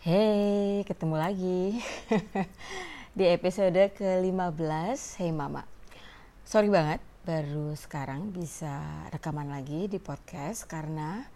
[0.00, 1.76] Hey, ketemu lagi
[3.20, 5.68] di episode ke-15 Hey Mama.
[6.40, 8.80] Sorry banget baru sekarang bisa
[9.12, 11.28] rekaman lagi di podcast karena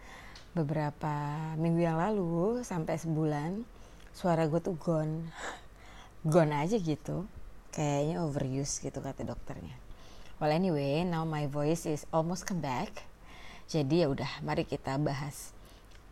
[0.57, 1.13] beberapa
[1.61, 3.61] minggu yang lalu sampai sebulan
[4.17, 5.29] suara gue tuh gone.
[6.33, 7.29] Gone aja gitu.
[7.69, 9.77] Kayaknya overuse gitu kata dokternya.
[10.41, 13.05] Well anyway, now my voice is almost come back.
[13.69, 15.53] Jadi ya udah, mari kita bahas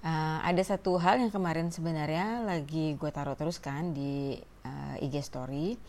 [0.03, 4.35] uh, ada satu hal yang kemarin sebenarnya lagi gue taruh terus kan di
[4.67, 5.79] uh, IG story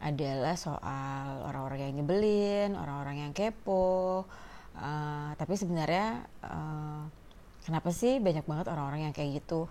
[0.00, 4.24] adalah soal orang-orang yang nyebelin, orang-orang yang kepo.
[4.72, 7.04] Uh, tapi sebenarnya uh,
[7.68, 9.68] kenapa sih banyak banget orang-orang yang kayak gitu?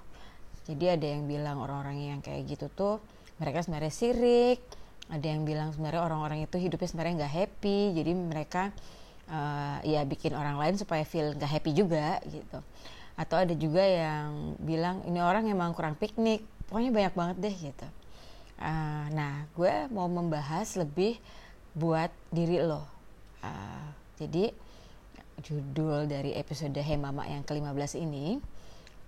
[0.69, 3.01] Jadi ada yang bilang orang-orang yang kayak gitu tuh
[3.41, 4.61] mereka sebenarnya sirik.
[5.09, 7.97] Ada yang bilang sebenarnya orang-orang itu hidupnya sebenarnya nggak happy.
[7.97, 8.69] Jadi mereka
[9.33, 12.61] uh, ya bikin orang lain supaya feel nggak happy juga gitu
[13.19, 16.39] atau ada juga yang bilang ini orang emang kurang piknik.
[16.71, 17.87] Pokoknya banyak banget deh gitu.
[18.55, 21.19] Uh, nah gue mau membahas lebih
[21.75, 22.87] buat diri lo.
[23.43, 24.55] Uh, jadi
[25.43, 28.39] judul dari episode Hey Mama yang ke-15 ini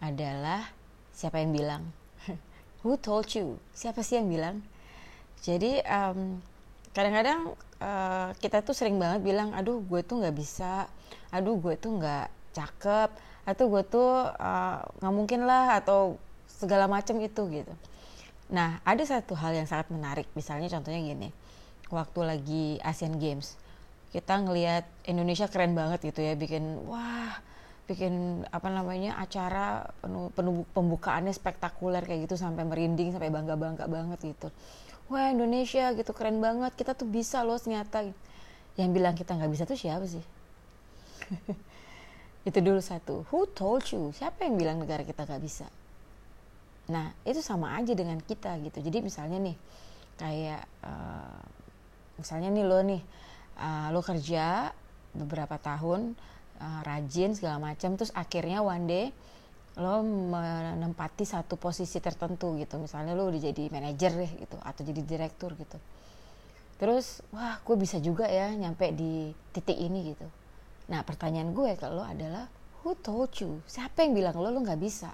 [0.04, 0.68] adalah
[1.16, 1.84] siapa yang bilang?
[2.84, 3.56] Who told you?
[3.72, 4.60] Siapa sih yang bilang?
[5.40, 6.44] Jadi um,
[6.92, 10.92] kadang-kadang uh, kita tuh sering banget bilang aduh gue tuh nggak bisa.
[11.32, 17.18] Aduh gue tuh nggak cakep atau gue tuh uh, nggak mungkin lah atau segala macam
[17.20, 17.74] itu gitu.
[18.54, 20.28] Nah ada satu hal yang sangat menarik.
[20.38, 21.30] Misalnya contohnya gini
[21.92, 23.60] waktu lagi Asian Games
[24.12, 27.32] kita ngelihat Indonesia keren banget gitu ya bikin wah
[27.88, 29.88] bikin apa namanya acara
[30.36, 34.48] penuh pembukaannya spektakuler kayak gitu sampai merinding sampai bangga bangga banget gitu.
[35.12, 36.72] Wah Indonesia gitu keren banget.
[36.76, 38.08] Kita tuh bisa loh ternyata.
[38.80, 40.24] Yang bilang kita nggak bisa tuh siapa sih
[42.42, 43.22] itu dulu satu.
[43.30, 44.10] Who told you?
[44.18, 45.70] Siapa yang bilang negara kita gak bisa?
[46.90, 48.82] Nah itu sama aja dengan kita gitu.
[48.82, 49.58] Jadi misalnya nih
[50.18, 51.42] kayak uh,
[52.18, 53.02] misalnya nih lo nih
[53.62, 54.74] uh, lo kerja
[55.14, 56.18] beberapa tahun
[56.58, 59.06] uh, rajin segala macam terus akhirnya one day
[59.80, 62.82] lo menempati satu posisi tertentu gitu.
[62.82, 65.78] Misalnya lo udah jadi manajer deh gitu atau jadi direktur gitu.
[66.82, 70.41] Terus wah gue bisa juga ya nyampe di titik ini gitu
[70.90, 72.50] Nah pertanyaan gue ke lo adalah
[72.82, 73.62] who told you?
[73.70, 75.12] Siapa yang bilang lo lo nggak bisa?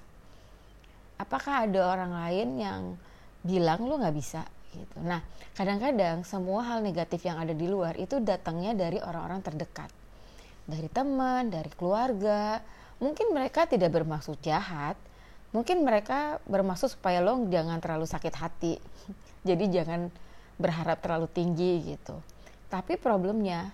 [1.18, 2.80] Apakah ada orang lain yang
[3.44, 4.46] bilang lo nggak bisa?
[4.72, 4.96] Gitu.
[5.02, 5.20] Nah
[5.56, 9.90] kadang-kadang semua hal negatif yang ada di luar itu datangnya dari orang-orang terdekat,
[10.64, 12.62] dari teman, dari keluarga.
[12.98, 14.98] Mungkin mereka tidak bermaksud jahat,
[15.54, 18.74] mungkin mereka bermaksud supaya lo jangan terlalu sakit hati.
[19.48, 20.10] Jadi jangan
[20.58, 22.18] berharap terlalu tinggi gitu.
[22.68, 23.72] Tapi problemnya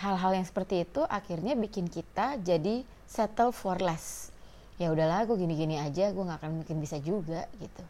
[0.00, 4.34] hal-hal yang seperti itu akhirnya bikin kita jadi settle for less.
[4.78, 7.84] Ya udahlah gue gini-gini aja gue nggak akan mungkin bisa juga gitu.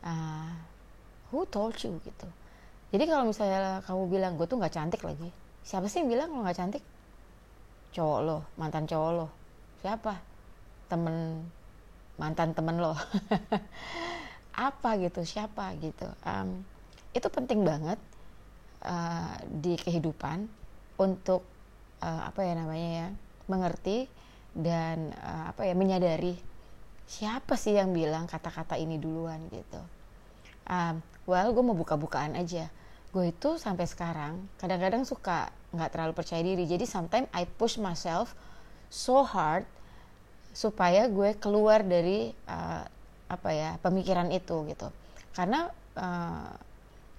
[0.00, 0.48] Uh,
[1.28, 2.28] who told you gitu.
[2.90, 5.30] Jadi kalau misalnya kamu bilang gue tuh nggak cantik lagi
[5.64, 6.84] siapa sih yang bilang lo nggak cantik?
[7.94, 9.26] Cowok lo mantan cowok lo.
[9.82, 10.14] Siapa?
[10.88, 11.46] Temen
[12.16, 12.94] mantan temen lo.
[14.70, 16.06] Apa gitu siapa gitu.
[16.26, 16.64] Um,
[17.14, 17.98] itu penting banget
[18.86, 20.46] uh, di kehidupan
[21.00, 21.40] untuk
[22.04, 23.08] uh, apa ya namanya ya
[23.48, 24.04] mengerti
[24.52, 26.36] dan uh, apa ya menyadari
[27.08, 29.80] siapa sih yang bilang kata-kata ini duluan gitu.
[30.70, 32.70] Um, well, gue mau buka-bukaan aja.
[33.10, 36.68] Gue itu sampai sekarang kadang-kadang suka nggak terlalu percaya diri.
[36.68, 38.38] Jadi sometimes I push myself
[38.86, 39.66] so hard
[40.54, 42.86] supaya gue keluar dari uh,
[43.26, 44.94] apa ya pemikiran itu gitu.
[45.34, 45.66] Karena
[45.98, 46.54] uh,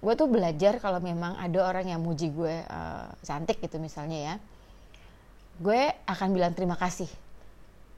[0.02, 4.34] gue tuh belajar kalau memang ada orang yang muji gue uh, cantik gitu misalnya ya.
[5.62, 7.06] Gue akan bilang terima kasih.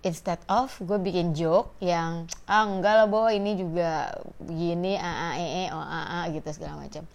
[0.04, 5.40] Instead of gue bikin joke yang ah enggak lah boh ini juga begini a a
[5.40, 7.08] e e o a a gitu segala macam.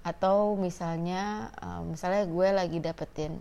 [0.00, 3.36] Atau misalnya uh, misalnya gue lagi dapetin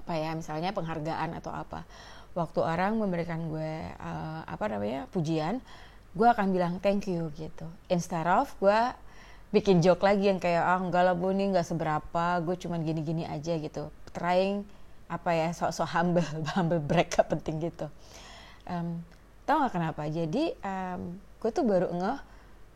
[0.00, 1.84] apa ya misalnya penghargaan atau apa.
[2.32, 5.60] Waktu orang memberikan gue uh, apa namanya pujian
[6.16, 7.68] gue akan bilang thank you gitu.
[7.92, 8.80] Instead of gue
[9.50, 13.26] bikin joke lagi yang kayak ah enggak lah bu ini nggak seberapa gue cuman gini-gini
[13.26, 13.90] aja gitu.
[14.14, 14.62] Trying
[15.10, 17.90] apa ya sok-sok humble humble break penting gitu.
[18.70, 19.02] Um,
[19.42, 20.06] tau gak kenapa?
[20.06, 22.18] Jadi um, gue tuh baru ngeh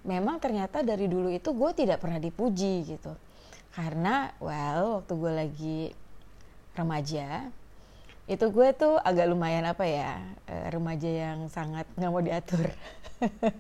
[0.05, 3.15] memang ternyata dari dulu itu gue tidak pernah dipuji gitu.
[3.71, 5.81] Karena well waktu gue lagi
[6.75, 7.47] remaja
[8.25, 10.17] itu gue tuh agak lumayan apa ya
[10.51, 12.67] uh, remaja yang sangat nggak mau diatur.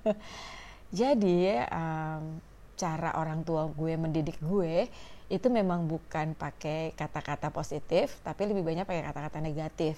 [0.98, 2.42] Jadi um,
[2.74, 4.90] cara orang tua gue mendidik gue
[5.32, 9.96] itu memang bukan pakai kata-kata positif tapi lebih banyak pakai kata-kata negatif.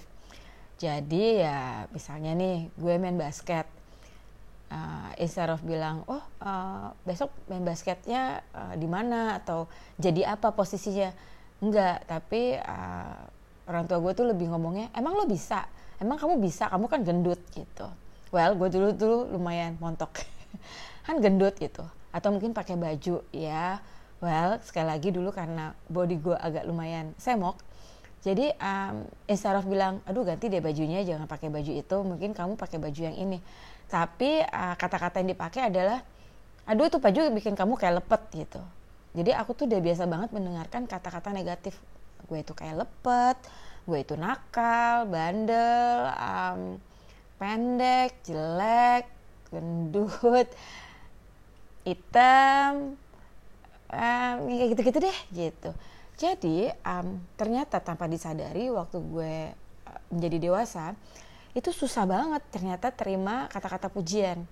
[0.76, 3.66] Jadi ya misalnya nih gue main basket.
[4.66, 10.50] Uh, instead of bilang oh uh, besok main basketnya uh, di mana atau jadi apa
[10.54, 11.14] posisinya?
[11.62, 13.18] Enggak tapi uh,
[13.70, 15.66] orang tua gue tuh lebih ngomongnya emang lo bisa?
[16.02, 16.66] Emang kamu bisa?
[16.66, 17.86] Kamu kan gendut gitu.
[18.34, 20.12] Well gue dulu dulu lumayan montok.
[21.06, 21.86] Kan gendut gitu
[22.16, 23.84] atau mungkin pakai baju ya.
[24.24, 27.60] Well sekali lagi dulu karena body gue agak lumayan semok
[28.26, 32.58] jadi um, instead of bilang aduh ganti deh bajunya jangan pakai baju itu mungkin kamu
[32.58, 33.38] pakai baju yang ini.
[33.86, 36.02] Tapi uh, kata-kata yang dipakai adalah
[36.66, 38.62] aduh itu baju bikin kamu kayak lepet gitu.
[39.14, 41.78] Jadi aku tuh udah biasa banget mendengarkan kata-kata negatif.
[42.26, 43.38] Gue itu kayak lepet
[43.86, 46.82] gue itu nakal bandel um,
[47.38, 49.06] pendek jelek
[49.54, 50.50] gendut
[51.86, 52.98] hitam
[53.94, 55.70] um, kayak gitu-gitu deh gitu.
[56.18, 59.36] Jadi um, ternyata tanpa disadari waktu gue
[59.86, 60.98] uh, menjadi dewasa
[61.54, 64.42] itu susah banget ternyata terima kata-kata pujian.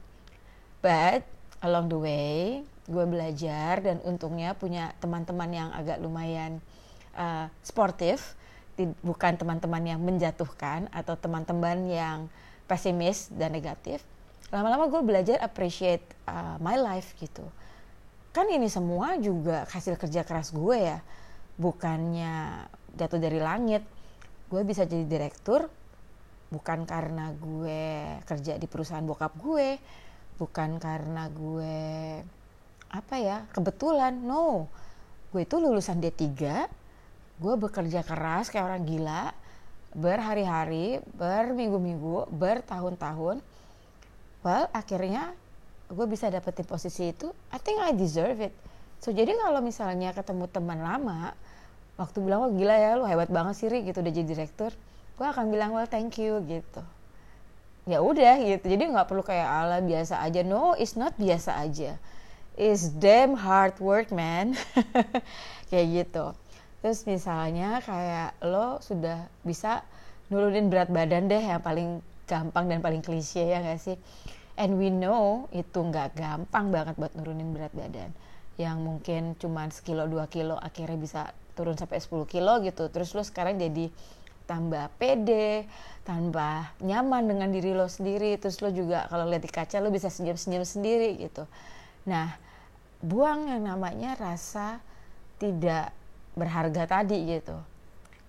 [0.78, 1.26] But
[1.58, 2.38] along the way
[2.86, 6.60] gue belajar dan untungnya punya teman-teman yang agak lumayan
[7.16, 8.36] uh, sportif
[9.00, 12.18] bukan teman-teman yang menjatuhkan atau teman-teman yang
[12.66, 14.02] pesimis dan negatif
[14.52, 17.44] lama-lama gue belajar appreciate uh, my life gitu.
[18.34, 20.98] Kan ini semua juga hasil kerja keras gue ya.
[21.56, 22.66] Bukannya
[22.98, 23.86] jatuh dari langit.
[24.50, 25.70] Gue bisa jadi direktur
[26.52, 29.80] bukan karena gue kerja di perusahaan bokap gue
[30.38, 31.78] bukan karena gue
[32.90, 34.18] apa ya kebetulan.
[34.18, 34.66] No.
[35.30, 36.22] Gue itu lulusan D3
[37.34, 39.34] gue bekerja keras kayak orang gila
[39.94, 43.42] berhari-hari berminggu-minggu bertahun-tahun
[44.44, 45.32] well akhirnya
[45.90, 47.32] gue bisa dapetin posisi itu.
[47.50, 48.54] I think I deserve it.
[49.00, 51.32] So jadi kalau misalnya ketemu teman lama
[51.96, 54.74] waktu bilang wah gila ya lu hebat banget sih Ri gitu udah jadi direktur
[55.14, 56.82] gue akan bilang well thank you gitu.
[57.84, 58.64] Ya udah gitu.
[58.64, 60.40] Jadi nggak perlu kayak ala biasa aja.
[60.42, 62.00] No it's not biasa aja.
[62.54, 64.54] It's damn hard work man.
[65.70, 66.26] Kayak gitu.
[66.84, 69.82] Terus misalnya kayak lo sudah bisa
[70.30, 73.96] nurunin berat badan deh yang paling gampang dan paling klise ya gak sih?
[74.54, 78.14] And we know itu nggak gampang banget buat nurunin berat badan.
[78.54, 81.22] Yang mungkin cuma sekilo dua kilo akhirnya bisa
[81.58, 82.86] turun sampai 10 kilo gitu.
[82.86, 83.90] Terus lo sekarang jadi
[84.44, 85.64] tambah pede
[86.04, 88.38] tambah nyaman dengan diri lo sendiri.
[88.38, 91.50] Terus lo juga kalau lihat di kaca lo bisa senyum-senyum sendiri gitu.
[92.06, 92.38] Nah
[93.02, 94.78] buang yang namanya rasa
[95.42, 95.90] tidak
[96.38, 97.58] berharga tadi gitu.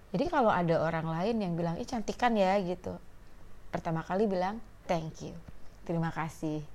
[0.10, 2.98] Jadi kalau ada orang lain yang bilang ih cantikan ya gitu
[3.76, 5.36] pertama kali bilang thank you
[5.86, 6.66] terima kasih.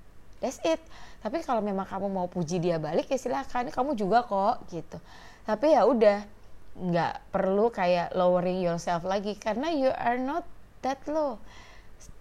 [0.41, 0.81] That's it.
[1.21, 4.97] Tapi kalau memang kamu mau puji dia balik ya silahkan kamu juga kok gitu.
[5.45, 6.25] Tapi ya udah
[6.71, 10.47] nggak perlu kayak lowering yourself lagi karena you are not
[10.81, 11.37] that low.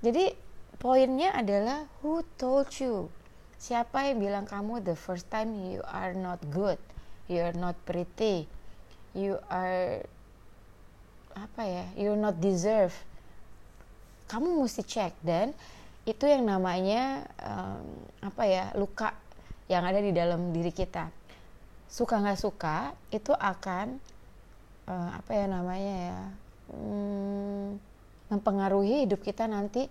[0.05, 0.37] Jadi
[0.77, 3.09] poinnya adalah who told you?
[3.57, 6.77] Siapa yang bilang kamu the first time you are not good?
[7.31, 8.45] You are not pretty.
[9.17, 10.05] You are
[11.31, 12.93] apa ya you not deserve
[14.31, 15.19] kamu mesti cek.
[15.27, 15.51] Dan
[16.07, 17.83] itu yang namanya um,
[18.23, 19.11] apa ya luka
[19.67, 21.11] yang ada di dalam diri kita.
[21.91, 23.99] Suka nggak suka itu akan
[24.87, 26.21] uh, apa ya namanya ya
[26.71, 27.75] um,
[28.31, 29.91] mempengaruhi hidup kita nanti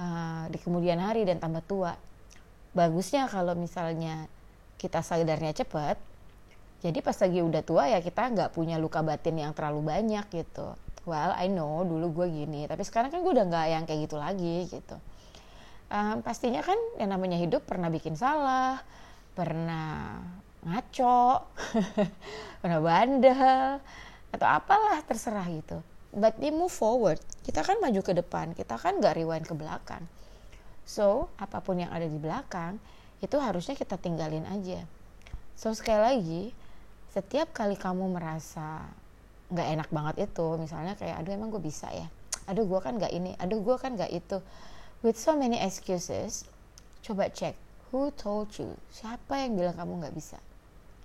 [0.00, 1.92] uh, di kemudian hari dan tambah tua.
[2.72, 4.24] Bagusnya kalau misalnya
[4.80, 5.98] kita sadarnya cepat
[6.78, 10.78] jadi pas lagi udah tua ya kita nggak punya luka batin yang terlalu banyak gitu
[11.08, 14.16] well I know dulu gue gini tapi sekarang kan gue udah nggak yang kayak gitu
[14.20, 14.96] lagi gitu
[15.92, 18.80] um, pastinya kan yang namanya hidup pernah bikin salah,
[19.32, 20.20] pernah
[20.64, 21.48] ngaco,
[22.60, 23.80] pernah bandel,
[24.32, 25.80] atau apalah terserah gitu.
[26.12, 27.20] But we move forward.
[27.44, 30.04] Kita kan maju ke depan, kita kan gak rewind ke belakang.
[30.88, 32.80] So, apa pun yang ada di belakang,
[33.20, 34.88] itu harusnya kita tinggalin aja.
[35.52, 36.42] So, sekali lagi,
[37.12, 38.88] setiap kali kamu merasa
[39.48, 42.08] gak enak banget itu, misalnya kayak, aduh emang gue bisa ya,
[42.44, 44.44] aduh gue kan gak ini, aduh gue kan gak itu,
[45.00, 46.44] with so many excuses,
[47.00, 47.56] coba cek
[47.88, 50.36] who told you, siapa yang bilang kamu nggak bisa.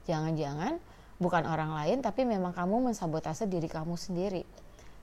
[0.03, 0.75] Jangan-jangan
[1.15, 4.43] bukan orang lain, tapi memang kamu mensabotase diri kamu sendiri.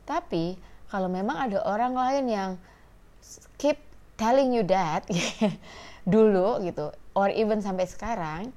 [0.05, 0.61] Tapi
[0.93, 2.51] kalau memang ada orang lain yang
[3.57, 3.81] keep
[4.21, 5.09] telling you that
[6.13, 8.53] dulu gitu, or even sampai sekarang,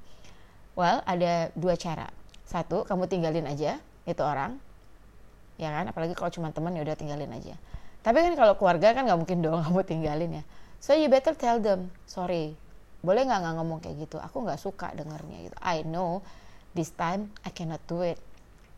[0.75, 2.11] well ada dua cara.
[2.43, 4.59] Satu, kamu tinggalin aja itu orang,
[5.57, 5.89] ya kan?
[5.89, 7.55] Apalagi kalau cuma teman ya udah tinggalin aja.
[8.03, 10.43] Tapi kan kalau keluarga kan nggak mungkin dong kamu tinggalin ya.
[10.83, 12.59] So you better tell them sorry
[13.03, 14.17] boleh nggak nggak ngomong kayak gitu?
[14.19, 15.57] Aku nggak suka dengernya gitu.
[15.59, 16.23] I know
[16.71, 18.19] this time I cannot do it.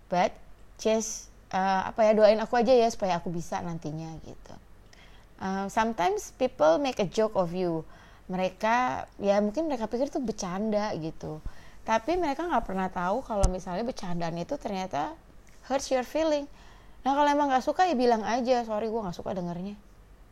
[0.10, 0.34] But
[0.82, 4.56] just uh, apa ya doain aku aja ya supaya aku bisa nantinya gitu.
[5.38, 7.86] Uh, sometimes people make a joke of you.
[8.26, 11.38] Mereka ya mungkin mereka pikir itu bercanda gitu.
[11.86, 15.14] Tapi mereka nggak pernah tahu kalau misalnya bercandaan itu ternyata
[15.70, 16.50] hurts your feeling
[17.06, 19.78] nah kalau emang nggak suka ya bilang aja sorry gue nggak suka dengernya.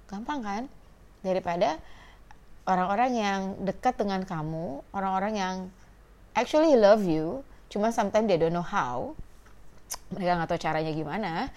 [0.09, 0.63] Gampang kan?
[1.21, 1.77] Daripada
[2.65, 5.55] orang-orang yang dekat dengan kamu orang-orang yang
[6.33, 9.11] actually love you cuma sometimes they don't know how
[10.15, 11.51] mereka nggak tahu caranya gimana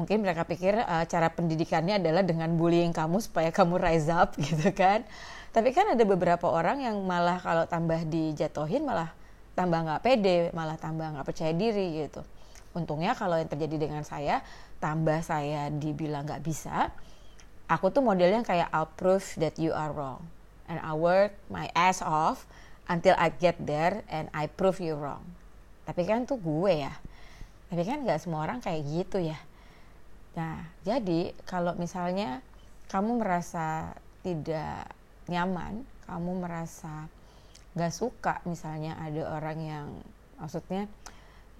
[0.00, 4.72] mungkin mereka pikir uh, cara pendidikannya adalah dengan bullying kamu supaya kamu rise up gitu
[4.72, 5.04] kan?
[5.52, 9.12] Tapi kan ada beberapa orang yang malah kalau tambah dijatuhin malah
[9.52, 12.24] tambah nggak pede malah tambah nggak percaya diri gitu
[12.72, 14.40] untungnya kalau yang terjadi dengan saya
[14.80, 16.92] tambah saya dibilang nggak bisa
[17.72, 20.24] aku tuh modelnya kayak I'll prove that you are wrong
[20.68, 22.44] and I work my ass off
[22.90, 25.22] until I get there and I prove you wrong.
[25.88, 26.94] Tapi kan tuh gue ya.
[27.72, 29.38] Tapi kan nggak semua orang kayak gitu ya.
[30.36, 32.44] Nah jadi kalau misalnya
[32.92, 34.92] kamu merasa tidak
[35.26, 37.08] nyaman kamu merasa
[37.72, 39.86] nggak suka misalnya ada orang yang
[40.36, 40.90] maksudnya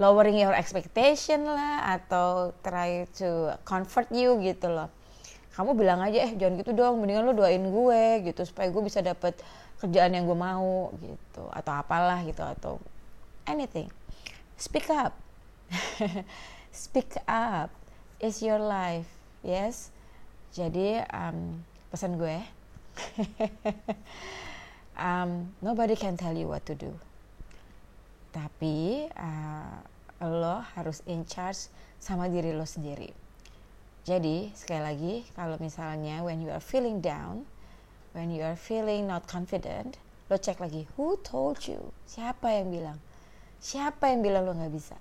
[0.00, 4.88] lowering your expectation lah atau try to comfort you gitu loh.
[5.52, 9.04] Kamu bilang aja eh jangan gitu dong mendingan lo doain gue gitu supaya gue bisa
[9.04, 9.36] dapet
[9.84, 12.80] kerjaan yang gue mau gitu atau apalah gitu atau
[13.44, 13.92] anything.
[14.56, 15.12] Speak up.
[16.72, 17.68] Speak up
[18.16, 19.08] is your life
[19.44, 19.92] yes?
[20.52, 21.60] Jadi um,
[21.92, 22.40] pesan gue
[24.96, 26.92] um, nobody can tell you what to do
[28.32, 29.76] tapi uh,
[30.24, 31.68] lo harus in charge
[32.00, 33.12] sama diri lo sendiri.
[34.02, 37.46] Jadi sekali lagi kalau misalnya when you are feeling down
[38.16, 41.92] when you are feeling not confident lo cek lagi who told you?
[42.08, 42.98] Siapa yang bilang?
[43.62, 44.96] Siapa yang bilang lo nggak bisa?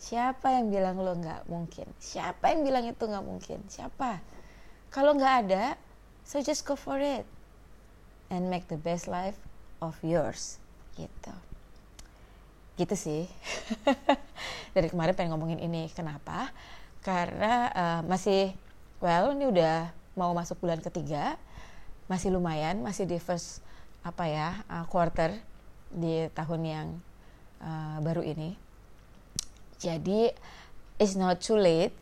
[0.00, 1.86] Siapa yang bilang lo nggak mungkin?
[2.00, 3.60] Siapa yang bilang itu nggak mungkin?
[3.68, 4.18] Siapa?
[4.90, 5.76] Kalau nggak ada
[6.26, 7.28] so just go for it
[8.32, 9.38] and make the best life
[9.78, 10.58] of yours.
[10.96, 11.55] Gitu
[12.76, 13.24] gitu sih.
[14.76, 15.88] Dari kemarin pengen ngomongin ini.
[15.92, 16.52] Kenapa?
[17.00, 18.52] Karena uh, masih
[19.00, 21.40] well ini udah mau masuk bulan ketiga.
[22.06, 23.64] Masih lumayan masih di first
[24.06, 25.34] apa ya uh, quarter
[25.90, 26.88] di tahun yang
[27.64, 28.54] uh, baru ini.
[29.80, 30.30] Jadi
[31.00, 31.92] it's not too late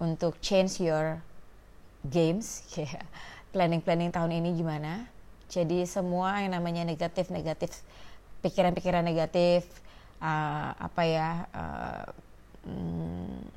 [0.00, 1.20] untuk change your
[2.06, 2.62] games.
[2.78, 3.04] Yeah.
[3.50, 5.10] planning planning tahun ini gimana?
[5.50, 7.82] Jadi semua yang namanya negatif-negatif,
[8.46, 9.66] pikiran-pikiran negatif,
[10.20, 12.06] uh, apa ya, uh,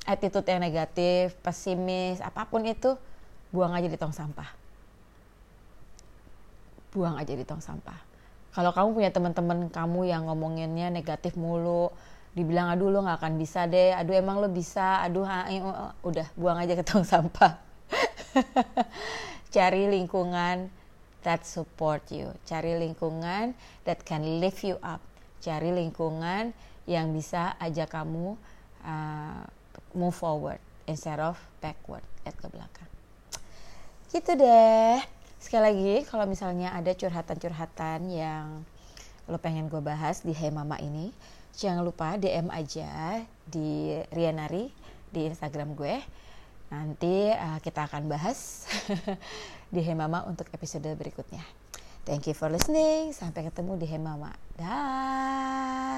[0.08, 2.96] attitude yang negatif, pesimis, apa pun itu,
[3.52, 4.48] buang aja di tong sampah.
[6.92, 7.96] Buang aja di tong sampah.
[8.54, 11.90] Kalau kamu punya teman-teman kamu yang ngomonginnya negatif mulu,
[12.34, 15.46] dibilang aduh lo nggak akan bisa deh, aduh emang lo bisa, aduh ha,
[16.02, 17.58] udah buang aja ke tong sampah.
[19.54, 20.70] Cari lingkungan
[21.22, 22.30] that support you.
[22.46, 23.54] Cari lingkungan
[23.86, 25.02] that can lift you up.
[25.44, 26.56] Cari lingkungan
[26.88, 28.32] yang bisa ajak kamu
[28.80, 29.44] uh,
[29.92, 30.56] move forward
[30.88, 32.88] instead of backward at ke belakang.
[34.08, 35.04] Gitu deh.
[35.36, 38.64] Sekali lagi kalau misalnya ada curhatan-curhatan yang
[39.28, 41.12] lo pengen gue bahas di Hey Mama ini,
[41.52, 44.72] jangan lupa DM aja di Rianari
[45.12, 46.00] di Instagram gue
[46.74, 48.66] Nanti uh, kita akan bahas
[49.74, 51.63] di Hemama untuk episode berikutnya.
[52.04, 53.16] Thank you for listening.
[53.16, 54.36] Sampai ketemu di Hemama.
[54.60, 55.93] Dah.